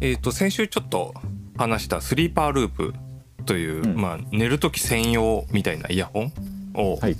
[0.00, 1.14] えっ、と先週ちょっと
[1.56, 2.94] 話したスリーパーループ
[3.44, 6.32] という、うんまあ寝る時専用みたいなイヤホン
[6.74, 7.16] をはい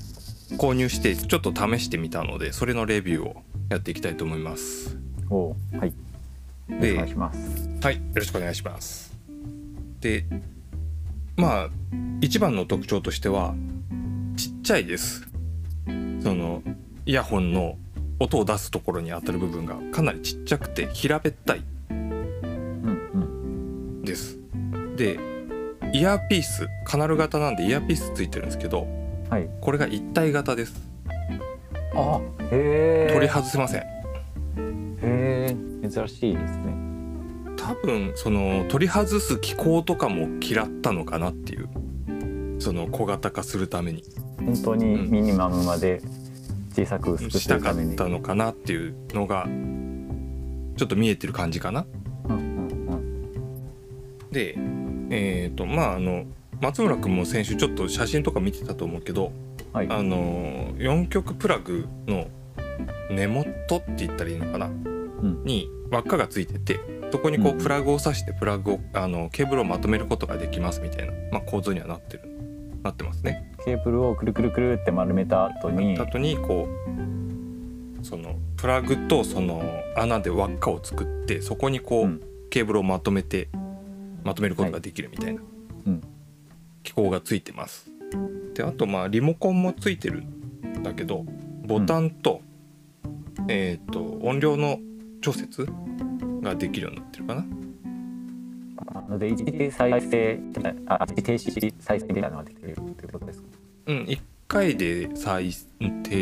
[0.57, 4.97] 購入してちょっと試してみたのでそれのレビューをやっていきたいと思います。
[5.29, 9.17] おーはいよろしくお願いしますはい、よろしくお願いします。
[10.01, 10.25] で、
[11.37, 11.69] まあ
[12.21, 13.55] 一番の特徴としては
[14.37, 15.29] ちっちゃいです。
[16.23, 16.63] その
[17.07, 17.77] イヤホンの
[18.19, 21.65] 音を出すところに当たる部分がかなりちっちゃくて平べったい
[25.01, 25.19] で、
[25.95, 29.01] イヤーピースカナル型なんでイヤーピースついてるんですけど、うん
[29.31, 30.75] はいこれが一体型です。
[31.95, 33.81] あへえ取り外せません。
[33.81, 33.87] へ
[35.03, 35.57] え
[35.89, 36.75] 珍しいですね
[37.57, 41.69] 多分その取り外す機構とかも嫌ったのかなっていう。
[42.59, 44.05] その小型化するために。
[44.37, 46.03] 本当にミニマムまで
[46.75, 49.47] 小さく薄くすしたかったのかなっていうのが
[50.77, 51.87] ちょっと見えてる感じかな。
[52.29, 52.51] うんうん
[54.31, 54.57] で
[55.11, 56.25] えっ、とまああの
[56.61, 59.87] 松村君も先週ちょっと写真とか見てたと思うけどうんはい。
[59.89, 62.27] あの4極プラグの
[63.11, 65.45] 根元って言ったらいいのかな、ん。
[65.45, 66.81] に輪っかがついてて
[67.13, 72.23] そこにこううんプラグを挿してプラグをあのケーブルをまとめることができますみたいな、まあ、構造にはなってる
[72.83, 73.53] なってますね。
[73.65, 76.67] ケーブルをくるくるくるって丸めた後に後にこ
[78.01, 79.63] うそのプラグとその
[79.97, 82.21] 穴で輪っかを作ってそこにこう、うん。
[82.51, 83.49] ケーブルをまとめて
[84.25, 85.43] まとめることができるみたいな
[85.87, 86.03] うん
[86.83, 87.91] 機構がついてます。
[88.55, 91.25] であとまあリモコンもついてるんだけど
[91.67, 92.41] ボタンと,、
[93.49, 94.79] えっ、と音量の
[95.21, 95.69] 調節
[96.43, 97.47] ができるようになってるかな。
[98.93, 100.41] なので一時再生
[100.87, 103.49] あ一時停止再生みたいなのができるということですか？
[103.87, 105.57] うん、1回で再停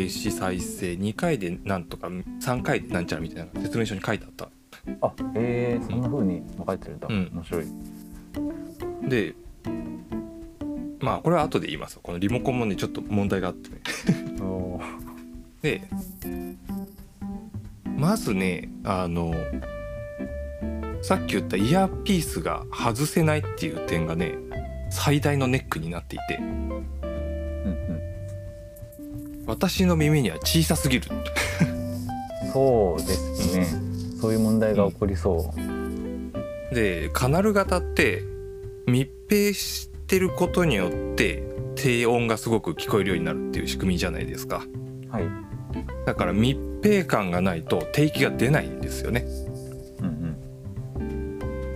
[0.05, 4.49] 止再生2回でなんとか3回でなんちゃらみたいな説明書に書いてあった。
[5.01, 7.31] あへえそんな風に分かれてるんだ、うん。
[7.33, 7.65] 面白い。
[9.07, 9.35] で
[10.99, 13.81] まあこれは後で言いますこのリモコンもねちょっと問題があってね。
[15.61, 15.81] で
[17.97, 19.33] まずねあの
[21.01, 24.35] さっき言ったイヤーピースが外せないっていう点がね
[24.89, 26.37] 最大のネックになっていて。
[26.37, 26.81] うんう
[29.41, 29.45] ん。
[29.45, 31.07] 私の耳には小さすぎる。
[32.51, 33.88] そうですね
[34.19, 35.51] そういう問題が起こりそ
[36.71, 38.23] う、でカナル型って
[38.85, 41.43] 密閉してることによって
[41.75, 44.63] 低音がすごく聞こえるようになるっていう仕組みじゃないですか。
[45.09, 45.23] はい。
[46.05, 49.25] だから密閉感がないと低域が出ないんですよね。
[50.01, 50.35] うん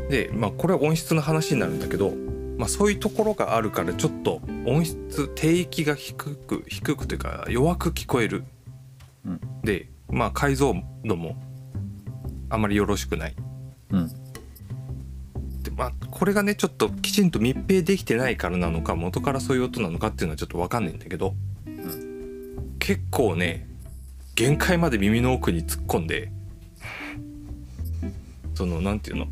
[0.09, 2.11] でまあこれは音質の話になるんだけど、
[2.57, 8.43] まあ、そういうところがあるからちょっと音質低域が低く低くというか弱く聞こえる、
[9.25, 9.41] うん。
[9.63, 11.35] でまあ解像度も
[12.53, 13.35] あまりよろしくない。
[13.91, 13.99] うん。
[13.99, 14.23] うん
[15.63, 21.35] でまあこれがねちょっときちんと密閉できてないからなのか元からそういう音なのかっていうのはちょっと分かんないんだけど、
[22.79, 23.65] 結構ね
[24.35, 26.33] 限界まで耳の奥に突っ込んで
[28.55, 29.27] そのなんていうの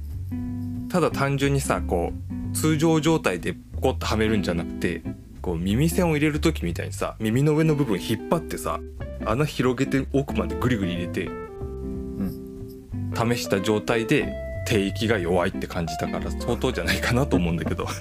[0.90, 5.02] ただ単純にさこう通常状態でポコッとはめるんじゃなくて
[5.42, 8.80] こう耳栓を入れる時みたいにさ耳の上の部分引っ張ってさ
[9.26, 11.51] 穴広げて奥までグリグリ入れてうん
[13.16, 14.34] 試した状態で
[14.66, 17.88] 低域が弱いって感じたから相当じゃないかなと思うんだけど。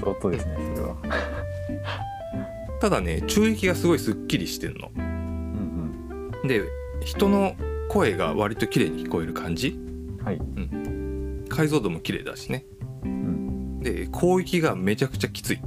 [0.00, 0.96] 相当ですねそれは。
[2.80, 4.90] ただね中域がすごいすっきりしてんの。
[4.96, 6.62] うんで
[7.04, 7.54] 人の
[7.88, 9.68] 声が割と綺麗に聞こえる感じ？
[9.68, 10.24] うん。
[10.24, 10.40] はい
[11.48, 12.66] 解像度も綺麗だしね。
[13.04, 13.80] うん。
[13.80, 15.60] で広域がめちゃくちゃきつい。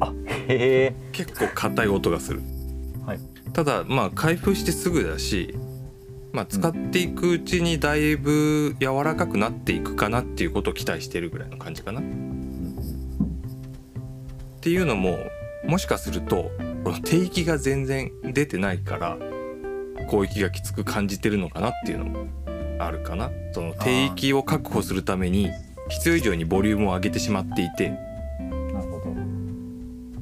[0.00, 0.12] あ
[0.48, 0.94] へえ。
[1.12, 2.40] 結構硬い音がする。
[3.06, 3.20] はい。
[3.52, 5.54] ただまあ開封してすぐだし
[6.32, 12.00] まあ使っていくうちにだいぶ柔らかくなっていくかなっていうことを期待してるぐらいの感じかな。
[12.00, 12.04] っ
[14.60, 15.18] ていうのも
[15.66, 16.50] もしかすると
[16.84, 19.16] この低域が全然出てないから
[20.08, 22.26] 広域がきつく感じてるのかなっていうのも
[22.78, 23.30] あるかな。
[23.52, 25.50] その低域を確保するために
[25.88, 27.92] 必要以上にボリュームを上げてしまっていて。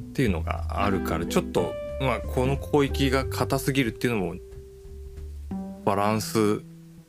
[0.09, 4.35] っていうのがあるからちょっとまあこの広域が硬すぎるっていうのも
[5.89, 6.61] バランス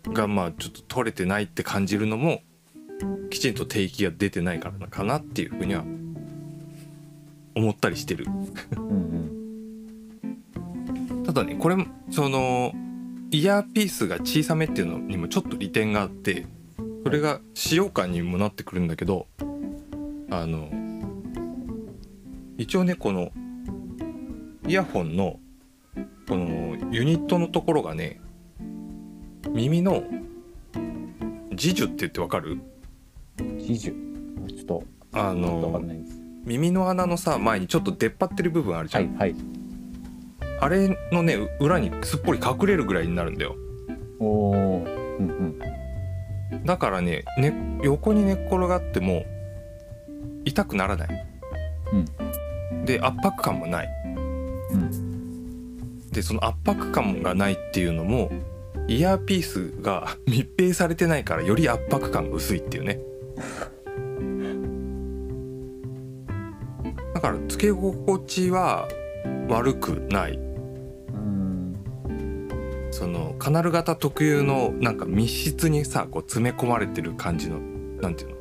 [0.05, 2.41] がまあちょっと取れてないって感じるのも
[3.29, 5.85] きちんと低域が出てないからかなっていうふうには
[7.55, 8.25] 思ったりしてる。
[11.27, 11.77] ただねこれ
[12.11, 12.73] その
[13.31, 16.47] イヤーピースが小さめっていうのにもちょっと利点があって
[17.05, 19.27] それが使用感にもなってくるんだけど
[20.31, 20.71] あの
[22.57, 23.31] 一応ねこの
[24.67, 25.39] イヤホンの
[26.27, 28.23] このユニットのところがね
[29.53, 30.05] 耳の
[31.55, 32.61] ジジュって言ってわかる？
[33.59, 35.83] ジジュちょっとあの
[36.45, 39.37] 耳の穴のさ前にちょっと出っ張ってる部分あるじゃん、はいはい。
[40.61, 43.57] あれのね裏にすっぽり隠れるぐらいになるんだよ。
[44.21, 45.59] おおうん
[46.53, 46.65] うん。
[46.65, 49.25] だからねね横に寝っ転がっても
[50.45, 51.27] 痛くならない、
[52.85, 53.89] で圧迫感もない。
[54.73, 56.11] うん。
[56.11, 58.31] でその圧迫感がないっていうのも
[58.91, 62.99] イヤーピースが 密閉されてないからより圧迫感が薄いっていうね。
[67.15, 68.89] だからつけ心地は
[69.49, 70.33] 悪くない。
[70.33, 70.37] う
[71.13, 71.77] ん
[72.91, 77.61] そのカナル型特有のなんか密室にさこう詰め込まれてる感じの
[78.03, 78.37] なんていうの？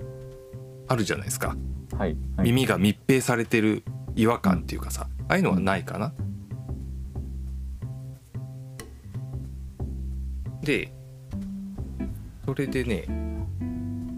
[0.87, 1.55] あるじゃないですか。
[1.95, 2.47] はいはい。
[2.47, 3.83] 耳が密閉されてる
[4.15, 6.11] 違和感っていうかさああいうのはないかな
[10.69, 10.91] で
[12.45, 13.05] それでね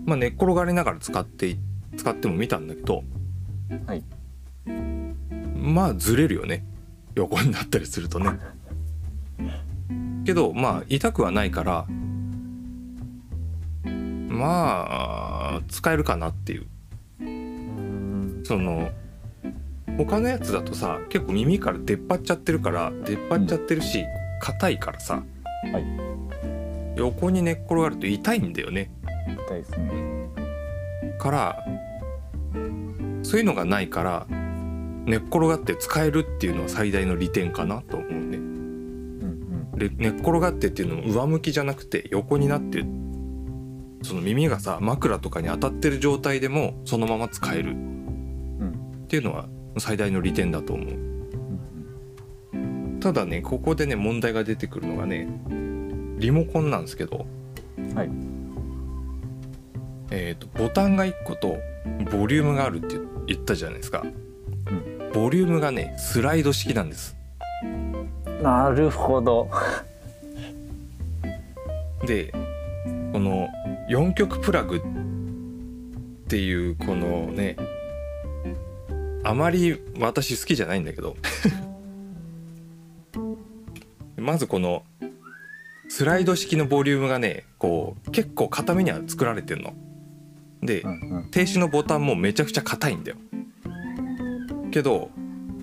[0.06, 1.58] まあ寝っ転がりながら使ってい
[1.96, 3.06] 使っても見たんだけど
[3.86, 4.04] はい。
[5.56, 6.66] まあずれるよね。
[7.16, 8.32] 横になったりするとね。
[10.26, 11.86] けどまあ痛くはないから
[14.28, 16.66] まあ使えるかなっていう。
[17.22, 18.90] うんその
[19.98, 24.04] 他のやつだとさ結構耳から出っ張っちゃってるから出っ張っちゃってるし
[24.42, 25.24] 硬いからさ、
[25.72, 26.11] はい
[26.96, 28.92] 横に寝っ転がると痛いんだよね。
[29.48, 30.12] 痛いですね。
[31.20, 31.66] から
[33.24, 34.28] そういうのがないから
[35.06, 38.18] 寝っ転がって使えるっていうのは最大の利点かなと思うね。
[38.18, 39.78] うんうん。
[39.78, 42.84] で寝っ転がってっていうのも上向きじゃなくて横になって
[44.04, 47.72] その耳がさ枕とかに当たってる状態でもそのまま使える。
[47.72, 47.92] うん
[49.04, 49.48] っていうのは
[49.78, 50.88] 最大の利点だと思う。
[52.54, 53.00] うん。
[53.00, 55.28] ただねここでね問題が出てくるのがね
[56.22, 57.26] リモコンなんですけど
[57.96, 58.10] はい。
[60.12, 61.58] えー、とボタンが1個と
[62.12, 62.96] ボリュームがあるって
[63.26, 67.16] 言ったじゃないですか、うボリュームがねスライド式なんです。
[68.44, 69.50] なるほど。
[72.06, 72.32] で
[73.14, 73.48] この
[73.90, 74.82] 4極プラグっ
[76.28, 77.56] ていうこのね
[79.24, 81.16] あまり私好きじゃないんだけど。
[84.18, 84.84] まずこの
[85.94, 89.74] スライド式のボリュームがねこう結構固めには作られてるの。
[90.62, 90.84] で、
[91.32, 93.18] 停止のボタンもめちゃくちゃ硬いんだよ。
[94.72, 95.10] けど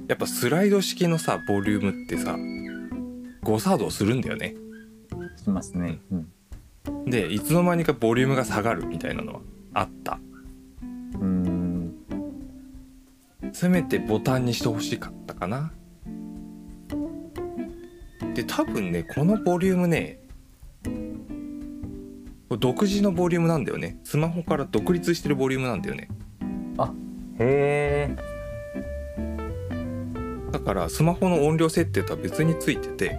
[0.07, 2.37] やっぱスライド式のさボリュームってさ
[3.43, 4.55] 誤作動するんだよね。
[5.43, 5.99] しますね。
[6.13, 6.31] うん。
[7.07, 9.41] でいつの間にかボリュームが下がるみたいなのは
[9.73, 10.21] あった。
[10.83, 11.95] うん。
[13.55, 15.73] せめてボタンにしてほしかったかな
[18.39, 20.21] で多分ねこのボリュームね
[22.51, 23.99] 独自のボリュームなんだよね。
[24.05, 26.09] スマホから独立してるボリュームなんだよね。
[27.41, 28.17] へえ。
[30.53, 33.19] だからスマホの音量設定とは別についてて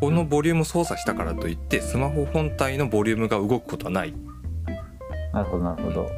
[0.00, 4.12] このボリューム操作したからといってスマホ本体のボリュームが動くことはない。
[5.32, 6.10] なるほどなるほど。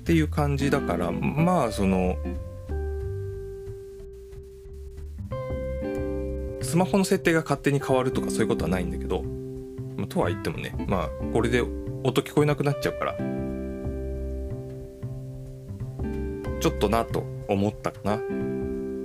[0.00, 2.16] っていう感じだからまあその
[6.66, 9.22] スマホの設定が勝手に変わるとかそういうことはないんだけど、
[9.96, 13.16] まあとは言ってもねまあこれで音聞こえなくなっちゃうから
[16.60, 18.20] ちょっとなと思ったかな。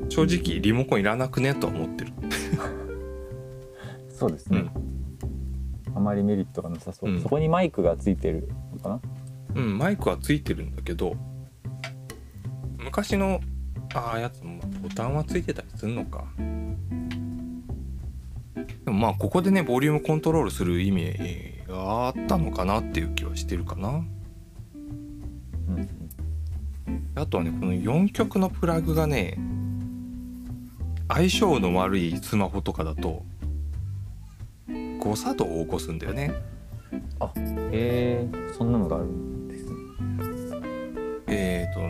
[0.09, 2.11] 正直リモコンいらなくねとは思ってる。
[4.09, 4.65] そうですね、
[5.95, 7.21] あまりメリットがなさそう、うん。
[7.21, 9.61] そこにマイクがついてるのかな？
[9.61, 11.15] うんマイクはついてるんだけど
[12.77, 13.39] 昔の
[13.93, 16.25] ああやつもボタンはついてたりするのか
[18.85, 21.13] でもまあここでねボリュームコントロールする意味
[21.67, 23.89] があったのかなっていう気はしてるかな。
[23.89, 23.91] う
[25.71, 25.89] ん
[27.13, 29.37] あとはねこの4極のプラグがね
[31.09, 33.23] 相性の悪いスマホとかだと
[34.99, 36.31] 誤作動を起こすんだよね。
[37.71, 38.27] へえ
[38.57, 39.71] そんなのがあるんですね。
[41.27, 41.81] えー、と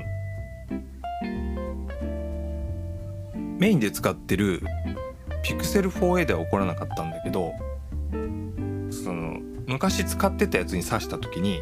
[3.59, 4.63] メインで使ってる
[5.43, 7.53] Pixel 4a では起こらなかったんだけど
[8.91, 11.61] その昔使ってたやつに挿した時に、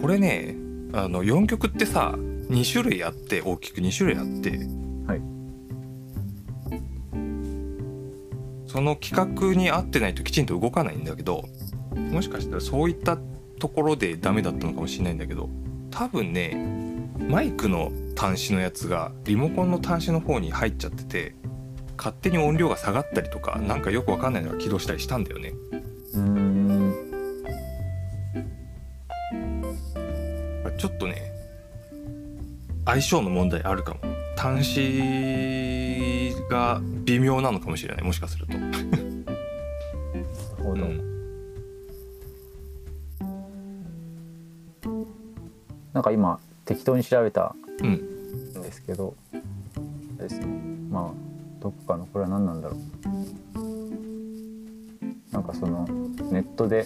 [0.00, 0.54] これね
[0.92, 4.50] あの4曲ってさ2種類あって大きく2種類あって、
[5.06, 5.32] はい。
[8.72, 11.44] その規格に合ってないときちんと動かないんだけど
[11.94, 13.18] もしかしたらそういった
[13.58, 15.50] ところでダメだったのかもしれないんだけど
[15.90, 16.54] 多分ね
[17.28, 21.34] マイクの端子のやつがリモコンの端子の方に入っちゃってて
[22.02, 25.52] 勝手に音量が下がったりとかなんかよくわかんないのが起動したりしたんだよね。
[30.76, 31.32] ちょっとね
[32.84, 34.00] 相性の問題あるかも。
[34.36, 38.58] 端子が微妙なのかもしれないもしかすると。
[38.58, 38.84] なる
[40.58, 41.00] ほど、うん。
[45.92, 47.90] なんか今適当に調べたうん
[48.58, 49.14] んですけど
[52.12, 52.78] これは何なんだろう。
[55.32, 55.86] なんかその
[56.30, 56.84] ネットで。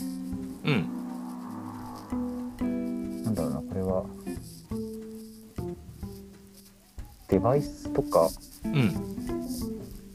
[0.64, 0.88] うん。
[3.25, 4.04] なんだろうなこれは。
[7.28, 8.28] デバイスとか。
[8.64, 8.92] うん。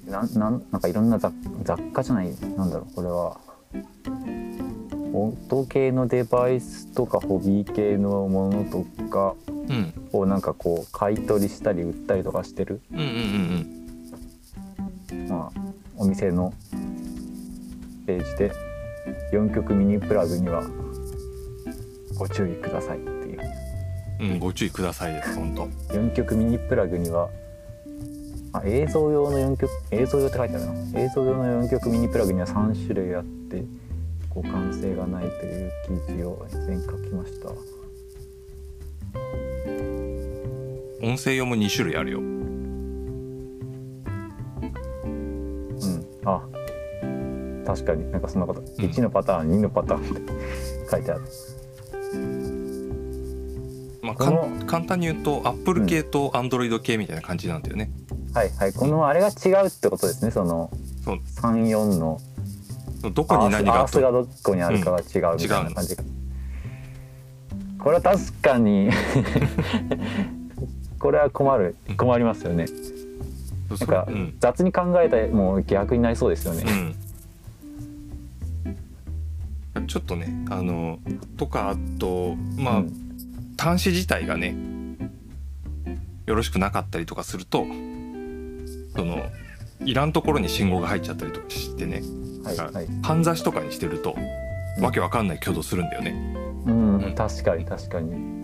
[0.09, 2.33] なんなんなんかいろんな雑雑貨じゃない。
[2.55, 3.37] なんだろうこれは。
[5.13, 9.35] 音系のデバイスとかホビー系のものとか。
[9.47, 9.93] うん。
[10.13, 13.17] をなんかこう買い取りしたり売ったりとかしてる、うんうんうんま
[13.63, 13.80] あ、
[16.21, 16.53] お店の
[18.05, 18.51] ページで
[19.33, 20.61] 4曲ミニプラグには
[22.15, 23.39] ご注意くださいっていう。
[24.19, 25.65] うんうんご注意くださいです本当。
[25.95, 27.27] 4曲ミニプラグには
[28.53, 33.63] あ映像用の4曲映像用って書いてあるな映像用の4曲ミニプラグには3種類あって
[34.31, 35.71] 互換性がないという
[36.07, 37.49] 記事を以前書きました。
[41.03, 42.40] 音声用も2種類あるよ
[47.73, 48.11] 確かに。
[48.11, 50.33] なんかそんなこと、1のパターン2のパターンって
[50.89, 51.21] 書いてある。
[54.01, 57.91] まあ、簡単に言うと Apple 系と Android 系みたいな感じなんだよね、
[58.33, 58.73] はいはい。
[58.73, 60.31] このあれが違うってことですね。
[60.31, 60.71] その
[61.05, 61.19] そう。
[61.41, 62.19] 34の。
[63.13, 65.01] どこに何がアースがどこにあるかが違
[65.33, 66.03] うみたいな感じが、
[67.79, 68.89] これは確かに。
[70.99, 71.75] これは困る。
[71.97, 72.65] 困りますよね。
[73.69, 74.35] となんかうん。
[74.39, 76.63] 雑に考えたらもう逆になりそうですよね。
[76.67, 76.95] うん、
[79.87, 80.99] ちょっとねあの
[81.37, 82.93] とかあとまあ、うん。
[83.57, 84.55] 端子自体がね
[86.25, 87.63] よろしくなかったりとかすると
[88.95, 89.23] その
[89.85, 92.01] いらんところに信号が入っちゃったりとかしてね
[92.43, 92.87] はいはい。
[93.03, 94.15] かんざしとかにしてると
[94.77, 94.83] うん。
[94.83, 96.11] わけわかんない挙動するんだよね。
[96.65, 98.41] うん、うん確かに確かに。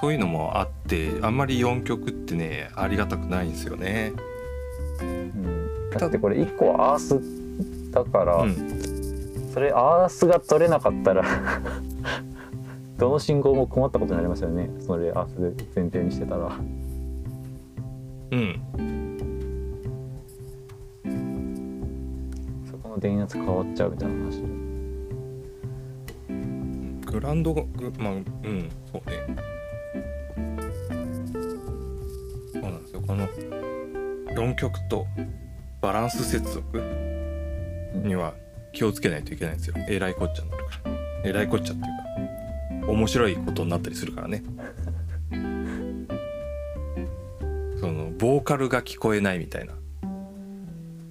[0.00, 4.12] そういうのもあってあんまり4曲ってねありがたくないんですよね。
[5.00, 5.90] うん。
[5.90, 7.45] だってこれ1個はアース
[7.96, 11.24] だから、うん、それアースが取れなかったら
[12.98, 14.70] どの信号も困ったことになりますよね。
[14.80, 16.58] それアースで前提にしてたら。
[18.32, 18.60] うん、
[22.70, 24.42] そこの電圧変わっちゃうみたいな話。
[27.06, 28.24] グランドがグまあうん。
[28.92, 29.26] そうね。
[32.52, 33.00] そうなんですよ。
[33.06, 33.26] この
[34.34, 35.06] 4曲と
[35.80, 37.15] バランス接続
[38.02, 38.34] には
[38.72, 39.74] 気をつけないといけないんですよ。
[39.88, 40.90] えらいこっちゃになるから。
[41.24, 41.84] えらいこっちゃってい
[42.82, 44.42] うか面白いことになったりするからね。
[47.80, 49.74] そのボーカルが聞こえないみたいな。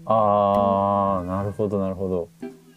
[0.08, 2.30] あーなるほどなるほど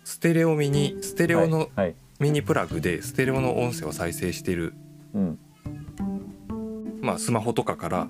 [0.03, 4.75] ステレオミニステレオのはい、はいミニプラグでステレオの音声を再生している、
[5.15, 5.39] うん
[7.01, 8.09] まあ、スマホとかから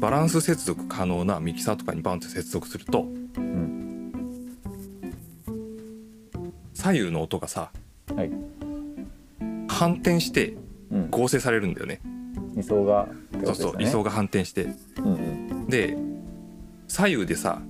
[0.00, 3.06] バランス接続可能なミキサーとかにバンって接続すると
[6.84, 7.70] 左右の音がさ
[8.14, 8.30] はい。
[9.68, 10.54] 反転して
[10.90, 11.10] うん。
[11.10, 12.02] 合成されるんだよね。
[12.58, 13.72] 位相がってことそうですよね。
[13.72, 14.64] そう位相が反転して。
[14.98, 15.66] うんうん。
[15.66, 15.96] で
[16.86, 17.62] 左右でさ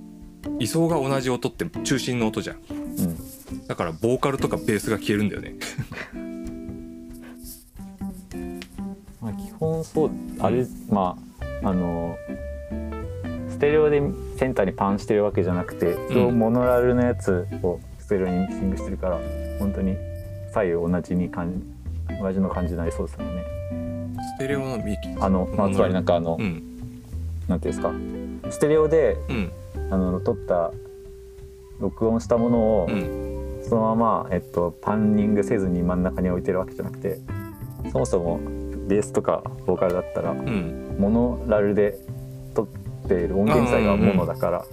[0.59, 2.57] 位相が同じ音って中心の音じゃん。
[2.57, 3.67] うん。
[3.67, 5.55] だからボーカルとかベースが消えるんだよね。
[9.21, 11.17] まあ、基本そうあれ、ま
[11.63, 12.17] ああの
[13.47, 14.01] ステレオで
[14.35, 16.37] センターにパンしてるわけじゃなくて、うん。
[16.37, 19.19] モノラルのやつをステレオにミキシングしてるから
[19.57, 19.97] 本当に
[20.53, 21.59] 左右同じに感
[22.07, 23.43] じ同じの感じになりそうですもんね。
[24.37, 25.09] ステレオのミキ。
[25.19, 26.63] あの、まあ、つまりなんかあの、うん。
[27.47, 28.51] なんていうんですか。
[28.51, 29.51] ステレオでうん。
[29.89, 30.71] あの撮った
[31.79, 33.59] 録音したものを、うん。
[33.67, 37.17] そのまま、えっと、パンニングせずに真ん中に置いてるわけじゃなくて
[37.91, 38.37] そもそも
[38.87, 40.95] ベースとかボーカルだったらうん。
[40.99, 41.97] モノラルで
[42.53, 44.65] 撮っている音源自体がモノだから、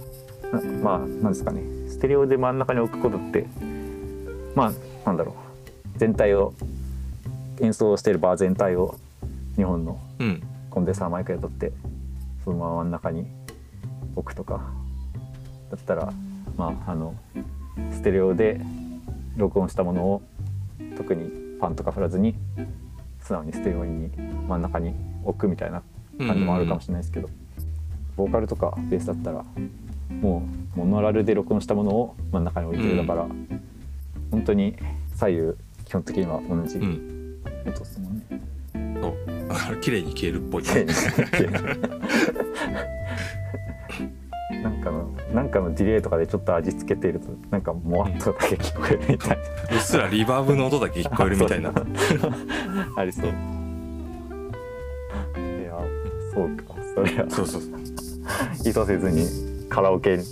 [0.51, 1.72] なまあなんですかね
[2.03, 3.47] ステレオで真ん中に置くことって
[4.55, 4.73] まあ
[5.05, 5.31] なんだろ
[5.95, 5.97] う。
[5.97, 6.53] 全体を
[7.61, 8.97] 演奏しているバー全体を
[9.55, 10.43] 日本のうん。
[10.69, 11.71] コンデンサーマイクで撮って
[12.43, 13.25] そのまま真ん中に
[14.17, 14.69] 置くとか
[15.71, 16.11] だったら
[16.57, 17.15] まああの
[17.93, 18.59] ステレオで
[19.37, 20.21] 録音したものを
[20.97, 21.31] 特に
[21.61, 22.35] パンとか振らずに
[23.21, 24.11] 素直にステレオに
[24.49, 24.93] 真ん中に
[25.23, 25.81] 置くみたいな
[26.17, 27.29] 感じもあるかもしれないですけど、
[28.17, 29.45] ボーカルとかベースだったら
[30.09, 33.27] もうモノラルで録音したものを真ん中に置いてるだから、
[34.31, 34.75] 本当に
[35.15, 35.53] 左右
[35.85, 36.77] 基本的には同じ。
[36.77, 37.37] うん。
[37.65, 38.23] 音ですもんね。
[39.01, 40.63] そうだから綺麗に消えるっぽい。
[44.63, 49.35] なんかのなんかのディレイとかでちょっと味付けているとなんかもわっとだけ聞こえるみたいな。
[49.75, 51.71] うっすらリバーブの音だけ聞こえるみたいな。
[52.95, 53.25] ありそう。
[53.25, 53.29] い
[55.63, 55.77] や
[56.33, 56.75] そうか。
[56.95, 57.29] それは。
[57.29, 57.71] そうそうそう。
[58.65, 60.23] 意図せずにカラオケに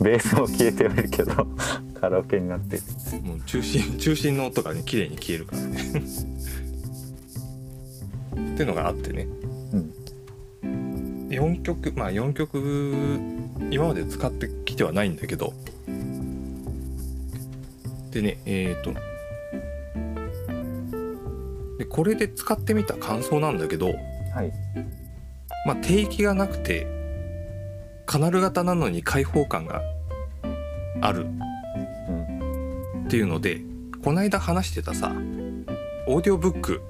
[0.00, 1.46] ベースも消えてはいるけど
[2.00, 2.76] カラオケになって。
[2.76, 2.82] る
[3.22, 5.80] もう中心中心の音がね綺麗に消えるからね。
[8.54, 9.26] っていうのがあってね。
[9.72, 9.92] うん。
[11.30, 13.16] 4曲まあ4曲
[13.70, 15.54] 今まで使ってきてはないんだけど。
[18.10, 18.92] でねえっ、と。
[21.78, 23.86] でこれで使ってみた感想なんだけど。
[24.34, 24.52] はい。
[25.66, 26.86] まあ定域がなくて
[28.06, 29.82] カナル型なのに開放感が
[31.00, 31.22] ある。
[31.22, 31.46] うん
[33.06, 33.60] っていうので
[34.02, 35.12] こないだ話してたさ
[36.08, 36.80] オーディオブック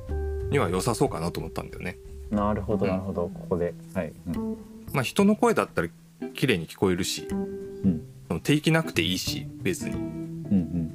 [0.51, 1.99] には良さそうかなと思ったんだよね。
[2.31, 3.31] なるほどなるほど。
[3.35, 3.75] ここで。
[3.95, 4.13] はい。
[4.29, 4.57] うん。
[4.93, 5.89] まあ人の声だったら
[6.35, 8.41] 綺麗に聞こえるしうん。
[8.41, 9.95] 定域なくていいし別に。
[9.95, 10.93] うん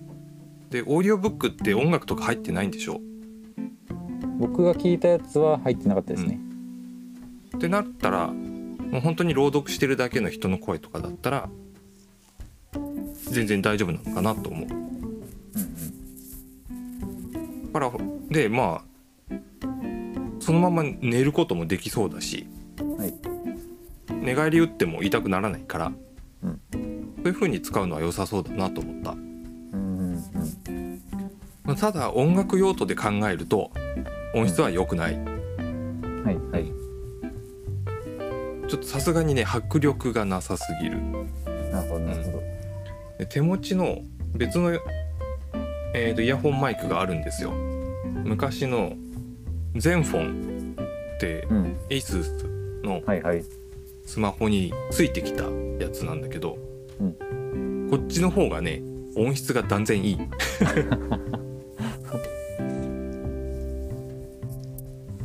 [0.71, 2.93] でオーディオブックって音楽とか入ってないんでしょ？
[2.95, 6.39] うん僕が聞いたやつは入ってなかったですね。
[7.55, 8.31] ってなったら
[8.91, 11.49] もう本当に朗読してるだけの人の声とかだったら
[13.29, 14.67] 全然大丈夫なのかなと思う。
[14.69, 14.91] うん
[17.73, 17.91] だから
[18.29, 19.35] でまあ
[20.41, 22.45] そのまま寝ることもできそうだし
[22.81, 23.13] うんはい
[24.21, 25.91] 寝返り打っても痛くならないから、
[26.43, 26.61] うん
[27.23, 29.11] そういう風に使うのは良さそうだなと思った。
[29.11, 29.19] うん
[29.77, 29.77] う
[30.71, 31.01] ん
[31.63, 33.71] まあただ音楽用途で考えると
[34.33, 35.13] 音質は良くない。
[35.13, 36.80] うんはいはい
[38.71, 40.97] ちょっとさすがにね迫力がなさすぎる。
[41.73, 42.41] なるほどなるほど。
[43.17, 43.97] で手持ちの
[44.33, 44.71] 別の、
[45.93, 47.51] えーとイヤホンマイクがあるんですよ。
[47.51, 48.93] 昔の
[49.75, 50.75] ゼンフォン
[51.17, 51.77] ってうん。
[51.89, 52.45] エイスス
[52.81, 53.43] のはいはい。
[54.05, 56.57] スマホについてきたやつなんだけど、
[57.89, 58.81] こっちの方がね
[59.17, 60.17] 音質が断然いい。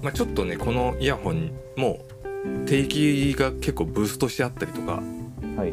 [0.02, 2.00] まあちょっとねこのイヤホンも
[2.66, 5.02] 定域が結構ブーストしてあったりとか
[5.56, 5.72] はい。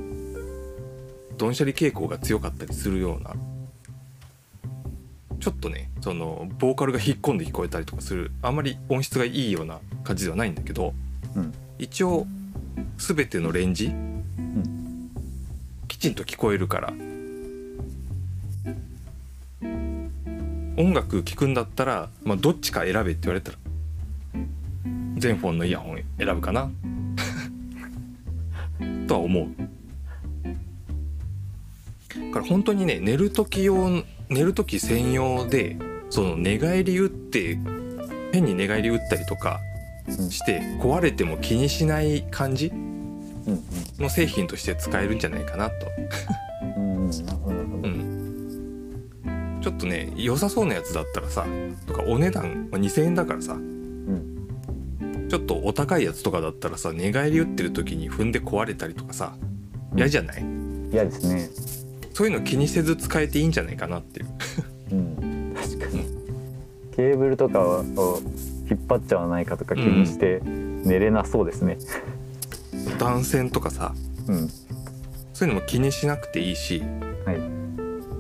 [1.38, 3.34] ドンシャリ傾向が強かったりするような
[5.40, 10.94] ちょっとねそのボーカルが引っ込んで聞こえたりとかするあんまり音質がいいような感じではないんだけど
[11.36, 11.54] うん。
[11.80, 12.28] 一応
[12.98, 13.92] 全てのレンジ、
[15.88, 16.94] きちんと聞こえるから
[20.78, 23.58] 音楽聴くんだったら、まあ、どっちか選べって言われたら
[25.24, 26.70] 全フォンのイヤホン選ぶかな？
[29.08, 29.48] とは思う。
[32.14, 35.78] だから本当にね寝る時用寝る時専用で
[36.10, 37.58] その寝返り打って
[38.34, 39.62] 変に寝返り打ったりとか
[40.08, 40.30] うん。
[40.30, 43.64] して壊れても気にしない感じうん
[44.00, 45.76] の製品として使えるんじゃないかなと、
[49.62, 51.46] ちょっとね良さそうなやつだったらさ
[51.88, 53.73] とかお値段まあ2,000円だからさうん
[55.34, 59.36] ちょっとお高いやつとかだったらさ寝返り打ってる時に踏んで壊れたりとかさ
[59.96, 60.46] 嫌じゃない？
[60.92, 61.50] 嫌ですね。
[62.14, 64.28] そういうの気にせず使えていいんじゃないかなっていう。
[64.92, 65.56] うん。
[65.56, 66.06] 確かに。
[66.96, 67.84] ケーブルとかを
[68.70, 71.80] 引っ張っちゃわないかとか気にして寝れなそうですね。
[73.00, 73.96] 断線とかさ
[74.28, 74.48] うん。
[75.34, 76.84] そういうのも気にしなくていいし
[77.26, 77.38] はい。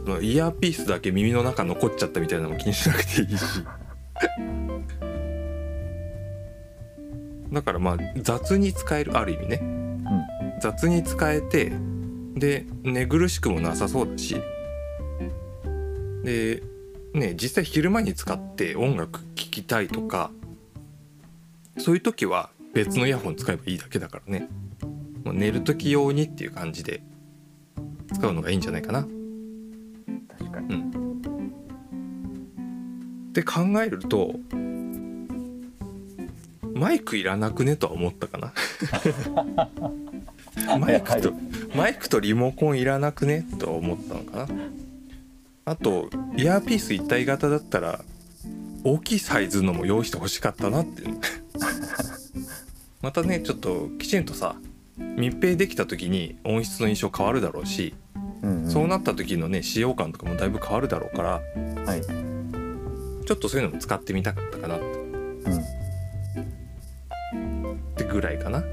[0.04, 3.43] そのイヤーピースだけ耳の中残っちゃったみたいなのも気にしなくていいし
[7.54, 9.62] だからまあ雑に使えるある意味ね。
[10.60, 11.72] 雑に使えて
[12.34, 14.42] で寝苦しくもなさそうだし。
[16.24, 16.63] で
[17.13, 20.32] ね実際昼間に使って音楽聴きたいとか
[21.78, 24.50] そういう時は別のイヤホン使えばいいだけだからね。
[25.24, 27.02] もう寝る時用にっていう感じで
[28.13, 29.08] 使うのがいいんじゃないかな。
[30.39, 30.76] 確かに。
[30.76, 30.89] うん、
[33.30, 34.34] って考えると
[36.75, 38.53] マイクいらなくねとは思ったかな。
[40.77, 41.33] マイクと
[41.75, 44.62] マイクとリモコンいらなくねとは思ったのかな。
[45.65, 48.03] あとイヤーピース一体型だったら
[48.83, 51.03] 大きいサイズのも用意してほしかったなって
[53.01, 54.55] またねちょっときちんとさ
[54.97, 57.93] 密閉できた時に音質の印象変わるだろうし
[58.41, 58.69] うんうん。
[58.69, 61.41] そうなった時のね使用感とかもだいぶ変わるだろうから
[61.86, 62.01] はい。
[63.25, 65.43] ちょっとそういうのも使ってみたかったかなっうん。
[65.43, 65.83] て
[68.13, 68.63] ぐらいかな。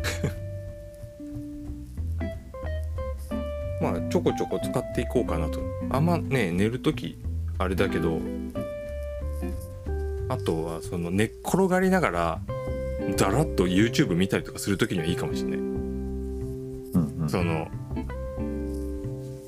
[3.80, 5.60] まあちょこちょこ使っていこうかなと。
[5.90, 7.18] あんまね寝る時
[7.58, 8.20] あれだけど
[10.28, 12.40] あとはその寝っ転がりながら
[13.16, 15.58] だらっと YouTube 見たりとかする時にはいいかもしれない。
[15.58, 17.28] うんうん。
[17.28, 17.68] その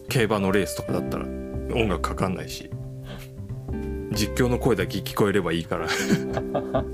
[0.08, 2.70] 競馬のレースとかだったら音楽かかんないし
[4.12, 5.86] 実況の声だけ聞こえればいいから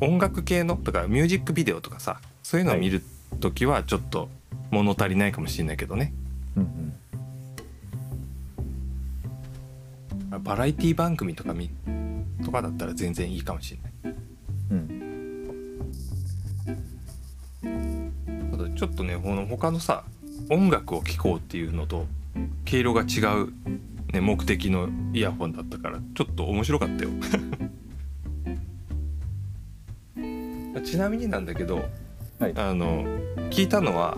[0.00, 3.02] 音音楽系のとかミュージックビデオとかさそういうのを見る
[3.40, 4.28] 時はちょっと
[4.70, 6.12] 物足りないかもしれないけどね、
[6.56, 6.92] うん
[10.32, 10.42] うん。
[10.42, 11.70] バラエティ番組とか見
[12.44, 14.16] とかだったら全然いいかもしれない。
[14.70, 14.96] うん。
[18.50, 20.04] ただちょっとねこの他のさ
[20.50, 22.06] 音楽を聴こうっていうのと
[22.64, 23.52] 毛色が違う、
[24.12, 27.10] ね、目的のイヤホンだったからちょっと面白かったよ
[30.86, 31.84] ちなみになんだけど
[32.38, 32.52] はい。
[32.56, 33.04] あの
[33.50, 34.16] 聞いたのは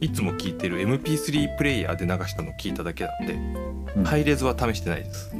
[0.00, 3.34] いつも聞いてる MP3 プレイヤーで流したの聞いただけなんで、
[3.96, 4.04] うん。
[4.04, 5.30] ハイレゾは試してないです。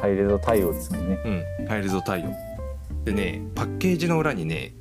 [0.00, 1.18] ハイレゾ対応ですもんね。
[1.60, 1.66] うん。
[1.66, 2.32] ハイレゾ対応。
[3.04, 4.74] でねパッケージの裏にね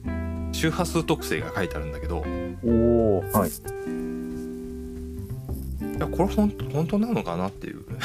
[0.51, 2.23] 周波数特性が書いてあるんだけど。
[2.63, 3.49] おおはい。
[3.49, 7.85] いやこれ本当本当なのかなっていう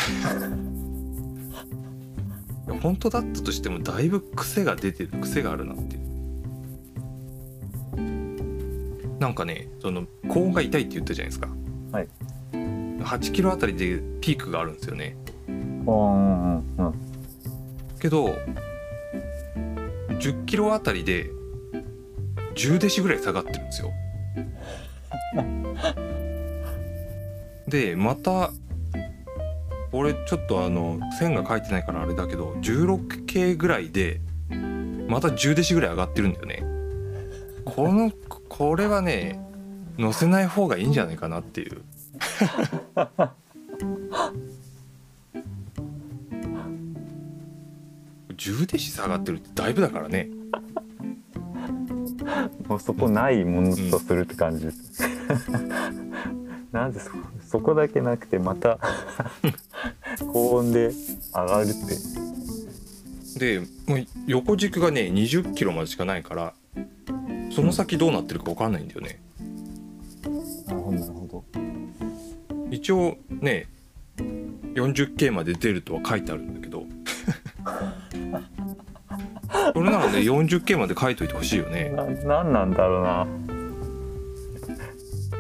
[2.81, 6.01] 本当だったとしてもだいぶ癖が出てる癖があるなっていう。
[9.19, 11.49] なんかねその高音が痛いって言ったじゃないですか。
[11.93, 12.09] はい。
[12.53, 15.17] 8キロあたりでピークがあるんですよね。
[15.49, 16.95] うんうんうんうん。
[18.01, 18.35] けど
[20.09, 21.31] 10キロあたりで
[22.55, 23.91] 10デシぐらい下がってるんですよ。
[27.69, 28.51] でまた
[29.93, 34.21] 俺ちょっとあの線が書いてないからあれだけど 16K ぐらいで
[35.09, 36.63] また10デシぐらい上がってるんだよね。
[37.65, 38.13] この
[38.49, 39.41] これはね
[39.99, 41.83] 載せない方がいいんじゃないかなっていう。
[48.37, 50.29] 10デシ下がってるってだいぶだからね。
[52.69, 54.67] もうそこないものとするって感じ。
[54.67, 55.03] です、
[56.71, 57.11] なんでそ
[57.45, 58.79] そこだけなくてまた
[60.33, 60.91] 高音で
[61.35, 62.21] 上がるって。
[63.39, 66.53] でもう横軸がね20キロまでしかないから
[67.53, 69.21] その先どうなってるか分かんないんだよね。
[70.67, 71.45] なるほどなるほ
[72.71, 73.67] 一応ね
[74.75, 76.85] 40K まで出るとは書いてあるんだけど。
[79.73, 81.93] それならね 40K まで書いといてほしいよね。
[81.95, 83.27] どななんなんだろうな。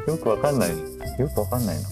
[0.07, 1.89] よくわかんないよくわかんないな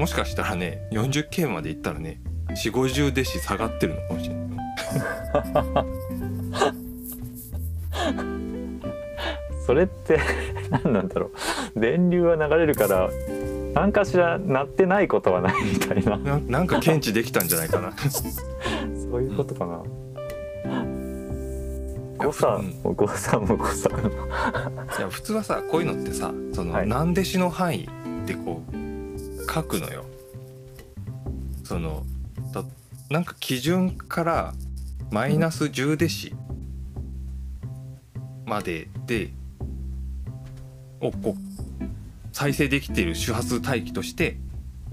[0.00, 4.48] もしかしたらね 40K までいったらね4 5 0デシ下がってるのかもしれない。
[9.66, 10.18] それって
[10.70, 11.30] 何なんだろ
[11.76, 11.80] う。
[11.80, 13.10] 電流は流れるから
[13.74, 16.16] 何かしら鳴ってないことはないみたいな。
[16.16, 17.92] ななんか検知できたんじゃないかな。
[18.00, 19.82] そういうことかな。
[22.20, 22.70] や誤差うん。
[22.82, 24.02] も誤差も誤差もい
[24.98, 26.88] や普通はさこういうのってさその、はい。
[26.88, 27.86] 何弟子の範囲
[28.24, 28.89] でこう
[29.48, 30.04] 書くのよ。
[31.64, 32.04] その
[32.52, 32.64] だ
[33.10, 34.54] なんか基準から
[35.10, 36.34] マイナス10弟子
[38.46, 39.30] までで
[41.00, 41.84] をこう
[42.32, 44.36] 再生できている周波数帯域として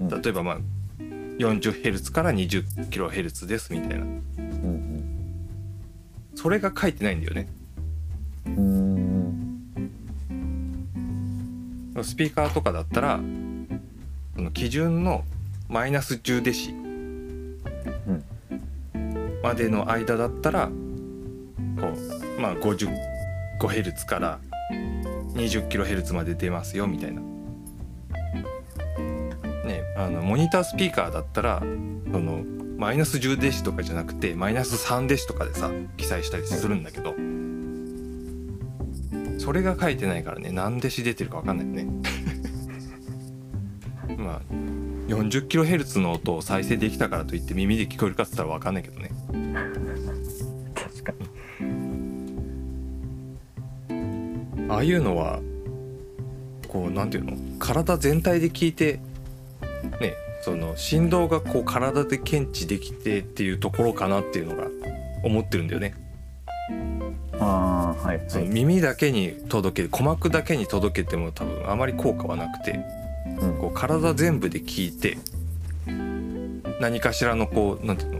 [0.00, 0.58] うん例えばまあ
[1.00, 4.06] 40Hz から 20kHz ですみたいなう
[4.40, 5.04] ん
[6.34, 7.48] それが書いてないんだよね。
[12.02, 13.22] スピーカーとかだったらそ
[14.42, 15.24] の基準の
[15.68, 16.72] マイナス10デシ
[19.42, 20.72] までの間だったらこ
[22.36, 24.38] うまあ 55Hz から
[25.34, 27.20] 20kHz まで出ますよみたいな。
[27.20, 27.28] ね
[29.96, 32.42] あのモニタースピーカーだったらその
[32.76, 37.14] マイナス10デシとかじゃなくてマイナス3デシとかでさ記載したりするんだけど、
[39.38, 41.86] それが書いてないからね何デシ出てるか分かんないよね
[44.18, 44.40] まあ
[45.06, 49.10] 40kHz の音を再生できたからといって耳で聞こえるかっつったら分かんないけどね。
[50.74, 51.12] 確か
[53.88, 54.68] に。
[54.68, 55.40] ああいうのは
[56.66, 57.36] こうなんていうの？
[57.58, 59.00] 体全体で聞いて
[60.00, 64.66] ねその振動がこう体で検知できてっていうところかなっていうのが
[65.22, 65.94] 思ってるんだよね。
[67.40, 72.72] ああはいそのはい、耳だけに届け鼓膜だけに届けても多分あまり効果はなくて。
[72.72, 73.07] うん
[73.60, 75.18] こう体全部で聞いて
[76.80, 78.18] 何かしらのこうなんていうの？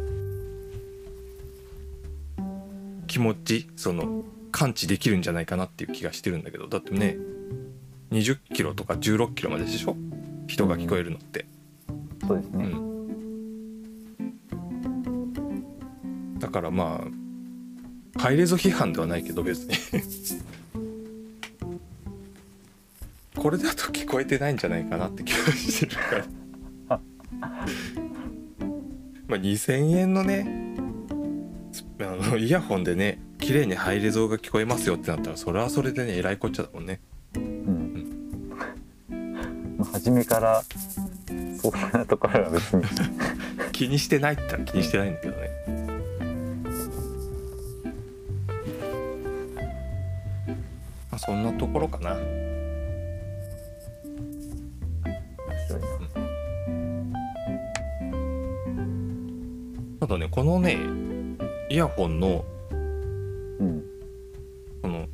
[3.06, 7.16] 気持ちその感知できるんじゃないかなっていう気がしてるんだけどだってね
[8.11, 9.96] 20キロとか16キロまででしょ？
[10.46, 11.46] 人が聞こえるのって、
[12.22, 13.18] うそうですね、ん、
[16.38, 17.04] だからま
[18.16, 19.74] あハイレゾ批判ではないけど別に
[23.38, 26.24] これだと聞こえてないんじゃないかなって気がしてるから。
[29.29, 30.74] まあ2000円のね
[32.01, 37.01] あのイヤホンでね綺麗にハイレゾが聞こえますよってなったらそれはそれでねえらいこっちゃだもんね。
[37.37, 38.51] うん。
[39.77, 40.62] まあ初めから
[41.61, 42.85] そんなところは別に。
[43.72, 45.51] 気にしてないって言ったら気にしてないんだけどね。
[51.11, 52.16] まあそんなところかな
[60.09, 60.79] ただねこのね
[61.68, 62.44] イヤホンの
[63.61, 63.85] うん。
[64.81, 65.07] この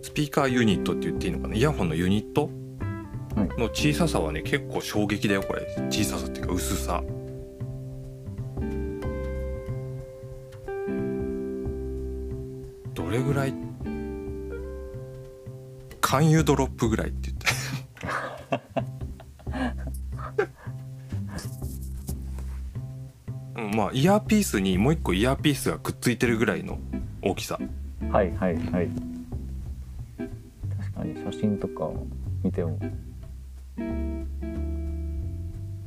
[0.00, 1.56] スピーカーユニットって言っていいのかな？
[1.56, 2.48] イヤホンのユニット？
[3.36, 3.48] はい。
[3.60, 5.66] の小ささはね結構衝撃だよこれ。
[5.90, 7.02] 小ささっていうか薄さ。
[12.94, 13.54] どれぐらい？
[16.00, 17.30] 勧誘ドロップぐらいって
[23.56, 26.78] うんまあイヤーピースにもう一個イヤーピースがくっついてるぐらいの
[27.22, 27.58] 大きさ。
[28.10, 28.88] はいはいはい。
[30.78, 31.90] 確かに写真とか
[32.42, 32.78] 見ても。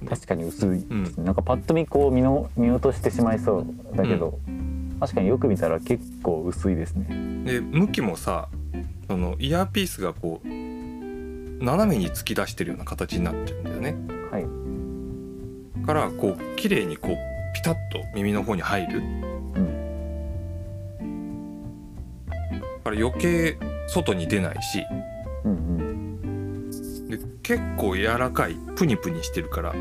[0.10, 4.40] 確かに薄いですね、なんかパッと見こう見の見落としてしまいそうだけど、
[5.02, 7.08] 確かによく見たら結構薄いですね。
[7.44, 8.48] で向きもさ
[9.10, 13.96] そのイヤーピースがこう斜めに突き出してるような形になってるんだよね。
[14.32, 15.86] はい。
[15.86, 17.37] からこう綺麗にこうピ
[17.68, 19.00] タッと耳の方に入る。
[19.00, 19.68] うん。
[22.82, 23.58] から余計
[23.90, 24.86] 外に出ないし。
[25.44, 26.70] うんうん。
[27.10, 28.56] で結構柔らかい。
[28.78, 29.76] プニプニしてるから、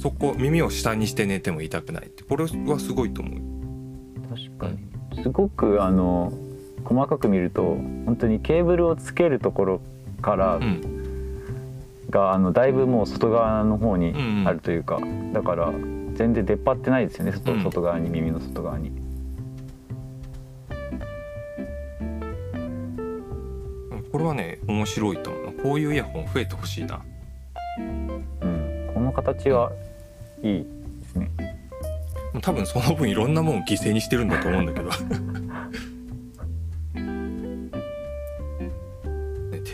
[0.00, 2.24] そこ耳を下にして寝ても痛くないって。
[2.24, 3.40] これはすごいと思う。
[4.28, 5.22] 確かに。
[5.22, 6.32] すごくあの
[6.84, 7.62] 細かく見ると
[8.06, 9.80] 本当にケーブルをつけるところ
[10.20, 10.97] からうん
[12.10, 14.48] が、あのだいぶもう外側の方にうんうん。
[14.48, 15.00] あるというか、
[15.32, 15.72] だから
[16.14, 17.62] 全然出っ張ってないですよね外,、うん。
[17.62, 18.92] 外側に耳の外側に。
[24.10, 25.52] これはね面白いと思う。
[25.62, 27.00] こういうイヤホン増えてほしいな。
[27.78, 27.82] う
[28.46, 29.70] んこの形は
[30.42, 30.66] いい
[31.00, 31.30] ですね。
[32.42, 34.90] 多分その分いろんなもん犠牲にしてるんだと思うんだけど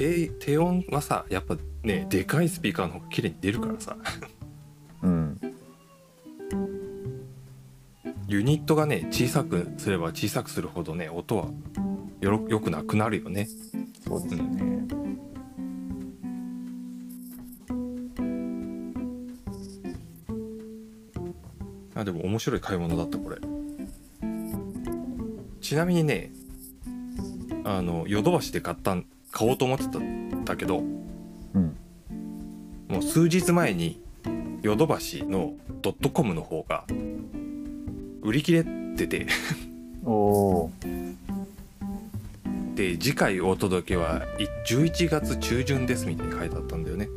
[0.05, 3.97] 低低音はさやっぱねでかいスピーカーの方が綺麗に出るからさ。
[5.03, 5.41] うん。
[8.27, 11.47] ユニットがね小さくすれば小さくするほどね音は
[12.21, 13.49] よろよくなくなるよね。
[14.07, 14.87] そうですよね、
[21.95, 23.39] あでも面白い買い物だったこれ。
[25.63, 26.31] ちなみにね
[27.65, 31.77] あのヨドバシで買ったん買おうと思ってたんだけどうん。
[32.89, 34.01] もう数日前に
[34.63, 36.85] ヨドバシのドットコムの方が
[38.23, 38.65] 売り切れ
[38.97, 39.27] てて。
[40.07, 40.71] おお
[42.75, 47.09] で次回お届けはい11月中旬ですみたいに書いてあったんだよね。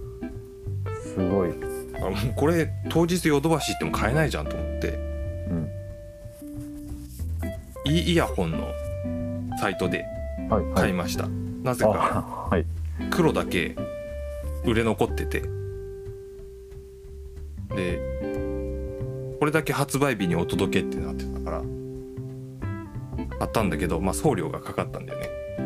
[1.03, 1.51] すごい。
[1.95, 4.89] あもうこれ当日ヨドバシ行っても買えないじゃんと思って。
[5.49, 5.69] うん。
[7.85, 8.71] イイヤホンの
[9.59, 10.05] サイトで
[10.49, 10.73] はいはい。
[10.75, 11.27] 買いました、
[11.63, 12.49] なぜか。
[13.11, 13.75] 黒だけ
[14.65, 15.41] 売れ残ってて。
[17.75, 17.99] で
[19.39, 21.61] これだけ発売日にお届けってなってたから
[23.39, 25.29] 買ったんだけどまあ送料がかかったんだよね。
[25.59, 25.61] う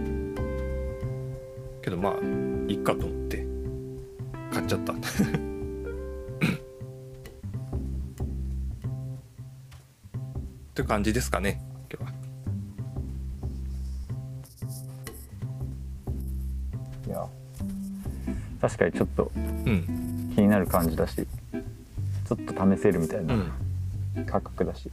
[0.00, 0.34] ん。
[1.82, 2.14] けどまあ
[2.68, 3.46] いっかと思って
[4.52, 4.92] 買っちゃった。
[4.94, 4.96] っ
[10.74, 11.62] て感じですかね
[18.80, 20.32] かにちょっとうん。
[20.34, 23.52] 気になる感じだしちょっと試せるみたいうなん。
[24.26, 24.90] 価格だし。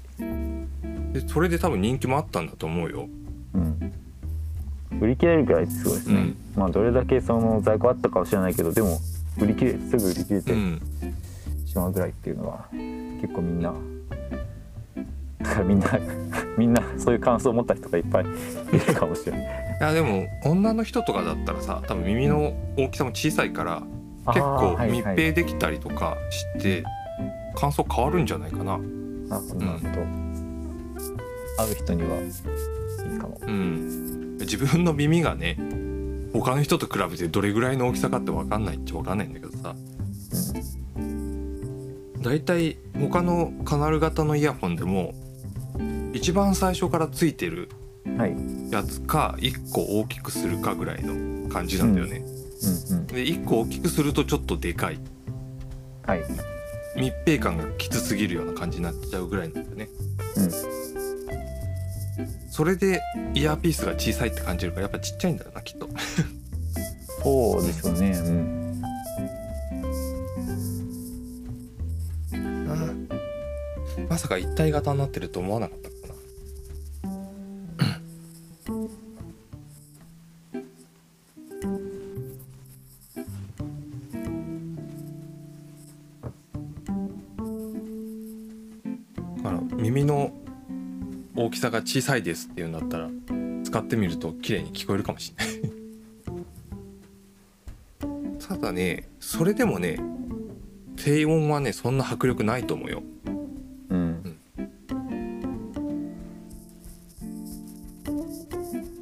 [1.14, 3.08] でそれで多分人気もあったんだと思うよ。
[3.54, 3.94] うん。
[5.00, 6.36] 売り切れるぐらいすごいですね、うん。
[6.56, 9.00] まあどれだけその在庫あったかは知らないけどでも
[9.40, 10.82] 売り切れすぐ売り切れてうん。
[11.66, 12.68] しまうぐらいっていうのは
[13.22, 13.74] 結構みんな
[15.48, 16.00] だからみんな
[16.58, 18.28] みんなそういう感想を持った人がいっぱいい
[18.88, 19.42] るかもしれない。
[19.80, 23.84] いやでも女の人とかだったらさ多分耳の大きさも小さいから
[24.28, 26.84] 結構密閉できたりとかして
[27.56, 28.78] 感想変わるんじゃないかな。
[28.78, 29.92] なるほどなるほど、
[31.58, 33.40] 会う人にはいいかも。
[33.46, 34.38] うん。
[34.40, 35.58] 自分の耳がね
[36.34, 39.76] 他の人と比べてどれぐらいの大きさかって分かんないっちゃ分かんないんだけどさ。
[42.22, 45.14] だいたい他のカナル型のイヤホンでも
[46.18, 47.70] 一番最初からついてる
[48.72, 52.38] やつか1個大きくするかぐらいの感じなんだよね、うんうん
[53.08, 55.00] で1個大きくするとちょっとでかい。
[56.06, 56.24] はい。
[56.96, 59.90] 密閉感がきつすぎるような感じになっちゃうぐらいなんだよね。
[60.36, 60.52] うん。
[62.52, 63.02] それで
[63.34, 65.88] イヤーピースが小さいって感じるからやっぱちっちゃいんだよなきっと。
[67.24, 68.12] そうでしょうね。
[68.12, 68.58] うん。
[74.10, 75.80] まさか一体型になってると思わなかっ
[89.98, 90.32] 耳の
[91.36, 93.10] 大きさが小さいですっていうんだったら
[93.64, 95.58] 使ってみると綺麗に聞こえるかもしれない。
[98.48, 100.00] ただねそれでもね
[100.96, 103.04] 低音はねそんな迫力ないと思うよ。
[103.90, 104.38] うん。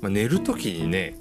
[0.01, 1.17] まあ、寝る時にね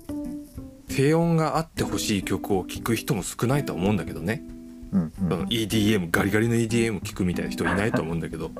[0.88, 4.44] 低音があってほしい曲を聴く人も少ないとは思うんだけどね、
[4.92, 8.52] うんうそのん EDM ガリガリの EDM 聴くみたいな人いないと思うんだけど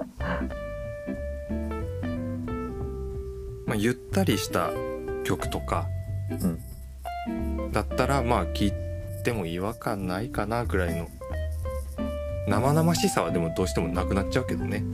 [3.75, 4.71] まあゆったりした
[5.25, 5.89] 曲とか
[7.73, 8.73] だったらまあ聴い
[9.25, 11.09] ても違和感ないかなぐらいの
[12.47, 14.85] 生々しさはでもどうしてもなくなっちゃうけどね。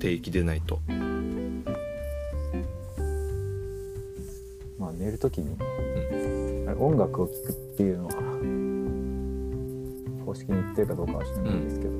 [0.00, 0.80] 定域でないと。
[4.80, 5.56] まあ寝るときに、
[6.76, 8.14] 音楽を聴くっていうのは
[10.26, 11.92] 公式に言ってるかどうかは知らないんですけど、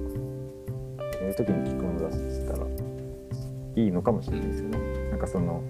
[1.21, 2.67] 寝るときに聴くものだとしたら
[3.77, 4.79] いいのかもしれないですよね、
[5.11, 5.63] なんかその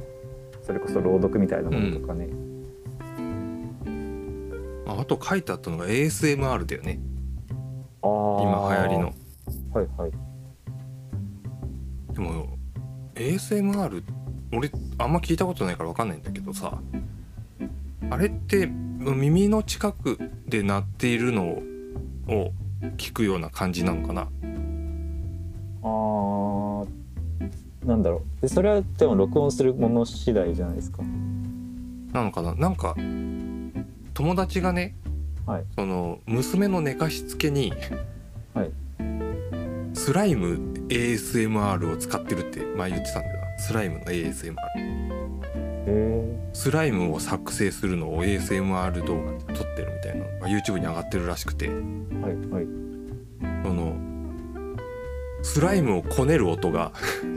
[0.68, 2.28] それこそ朗読みたいなものとかね、
[4.86, 7.00] ああと書いてあったのが ASMR だよね。
[8.02, 9.14] ああ今流行りの。
[9.72, 10.12] はいはい。
[12.12, 12.58] でも
[13.14, 14.02] ASMR
[14.52, 16.78] 俺あんま聞いたことないから分かんないんだけどさ。
[18.10, 21.62] あれって耳の近くで鳴っているのを
[22.96, 24.28] 聞くような感じなのかな？
[28.40, 31.02] でそれはでも録音するもの次第じゃないですか。
[32.12, 32.54] なのかな？
[32.54, 32.94] なんか
[34.14, 34.94] 友達がね
[35.46, 35.64] はい。
[35.76, 37.72] その娘の寝かしつけに
[38.54, 38.70] はい。
[39.94, 40.54] スライム
[40.88, 43.58] ASMR を使ってるって前言ってたんだよな。
[43.58, 44.54] スライムの ASMR
[45.90, 51.66] へスライムを作成するのを ASMR 動画で撮ってるみたいなのが YouTube に上がってるらしくて。
[51.66, 51.82] えはい
[52.50, 52.66] はい。
[53.64, 53.96] その
[55.42, 57.27] スライムをこねる音がう ん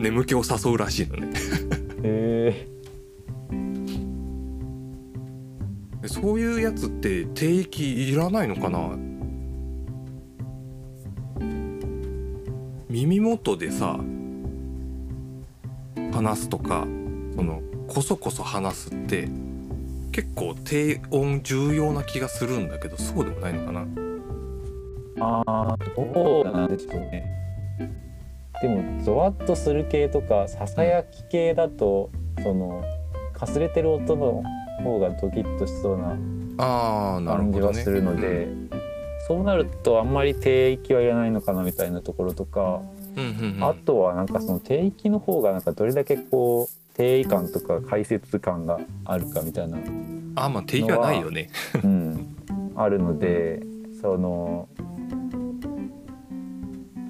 [0.00, 1.30] 眠気を誘うらしいのね。
[2.02, 2.66] へ
[6.00, 8.96] でそういうやつって定域いらないのかな？
[12.88, 14.00] 耳元でさ
[16.12, 16.86] 話すとか
[17.36, 19.28] そのこそこそ話すって
[20.12, 23.86] 結構低音重要な気がするんだけどそうでもないのかな？
[25.20, 27.36] ああどうなんでしょうね
[28.62, 32.10] でもゾワッとする系とかささやき系だと
[32.42, 32.84] その
[33.32, 34.42] かすれてる音の
[34.82, 36.16] 方がドキッとしそうな
[36.58, 38.48] 感じはするので、
[39.26, 42.82] そうなるとあんまり低域はいらないのかなみたいなところとか、
[43.16, 43.64] うんうんうん。
[43.64, 49.78] あとはなんかその低域の方がなんかどれだけこう定位感とか解説感があるかみたいな、
[50.36, 51.48] あまあ定義はないよね。
[51.82, 52.36] うん、
[52.76, 53.62] あるので
[54.00, 54.68] その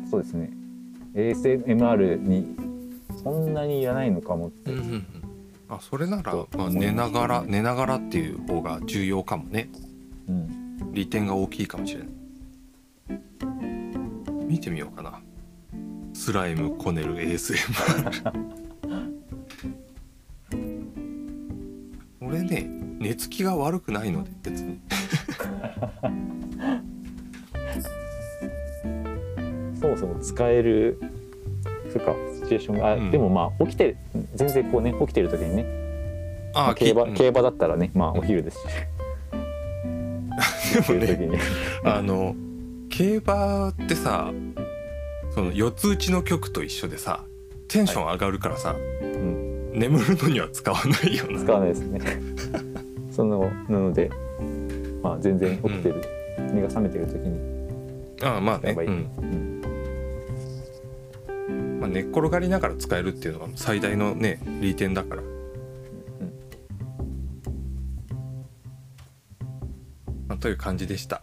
[0.08, 0.52] そうですね
[1.14, 2.56] ASMR に
[3.22, 5.06] そんなにいらないのかもって、うんうんうん。
[5.68, 9.68] あそれならと、まあ、寝ながら寝ながらっていう方が重要かもね。
[10.28, 12.08] うん、利点が大きいかもしれない。
[14.46, 15.20] 見てみようかな。
[16.20, 18.32] スライムこねる ASMR
[22.20, 24.78] 俺ね寝つきが悪くないので別に
[30.00, 30.98] そもそも使える
[31.92, 33.10] そうかシチュエーションがあ、うん。
[33.10, 33.96] でもまあ起きてる
[34.34, 38.64] 全然こうね起きてる時にねあ競馬き競馬だったらねまあお昼ですし。
[40.76, 41.36] 起きてる時に。
[41.84, 42.34] あの
[42.88, 44.32] 競馬ってさ
[45.34, 47.24] その四つ打ちの曲と一緒でさ
[47.68, 49.72] テンション上がるからさ、ん。
[49.72, 51.38] 眠るのには使わないよな。
[51.38, 52.00] 使わないですね。
[53.12, 54.10] そのなので
[55.02, 56.02] まあ全然起きてる、
[56.52, 57.38] 目が覚めてる時に。
[58.22, 58.88] ああまあね、ううん。
[58.88, 59.08] ん、
[61.90, 65.22] 寝っ転がりながら使えるっていうのが最大のね利点だから、
[70.28, 71.22] まあ、という感じでした